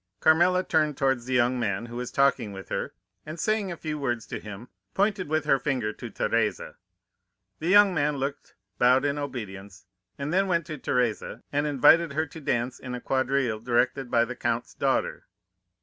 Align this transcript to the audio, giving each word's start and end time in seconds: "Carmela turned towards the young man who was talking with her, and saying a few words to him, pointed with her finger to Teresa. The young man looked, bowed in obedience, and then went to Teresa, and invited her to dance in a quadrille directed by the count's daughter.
"Carmela 0.19 0.63
turned 0.63 0.97
towards 0.97 1.27
the 1.27 1.35
young 1.35 1.59
man 1.59 1.85
who 1.85 1.95
was 1.95 2.09
talking 2.09 2.51
with 2.51 2.69
her, 2.69 2.95
and 3.23 3.39
saying 3.39 3.71
a 3.71 3.77
few 3.77 3.99
words 3.99 4.25
to 4.25 4.39
him, 4.39 4.67
pointed 4.95 5.27
with 5.29 5.45
her 5.45 5.59
finger 5.59 5.93
to 5.93 6.09
Teresa. 6.09 6.77
The 7.59 7.67
young 7.67 7.93
man 7.93 8.17
looked, 8.17 8.55
bowed 8.79 9.05
in 9.05 9.19
obedience, 9.19 9.85
and 10.17 10.33
then 10.33 10.47
went 10.47 10.65
to 10.65 10.79
Teresa, 10.79 11.43
and 11.51 11.67
invited 11.67 12.13
her 12.13 12.25
to 12.25 12.41
dance 12.41 12.79
in 12.79 12.95
a 12.95 12.99
quadrille 12.99 13.59
directed 13.59 14.09
by 14.09 14.25
the 14.25 14.35
count's 14.35 14.73
daughter. 14.73 15.27